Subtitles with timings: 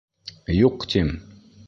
[0.61, 1.13] —Юҡ,— тим.